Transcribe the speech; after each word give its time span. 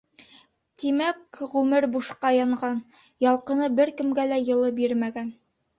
Тимәк, 0.83 1.41
ғүмер 1.51 1.87
бушҡа 1.97 2.33
янған, 2.39 2.83
ялҡыны 3.29 3.73
бер 3.83 3.95
кемгә 4.03 4.31
лә 4.35 4.45
йылы 4.51 4.77
бирмәгән. 4.83 5.33